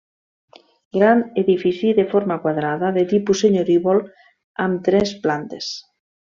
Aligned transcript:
Gran 0.95 1.21
edifici 1.41 1.91
de 1.99 2.07
forma 2.15 2.39
quadrada, 2.47 2.91
de 2.97 3.05
tipus 3.13 3.45
senyorívol, 3.45 4.03
amb 4.67 4.85
tres 4.91 5.17
plantes. 5.29 5.73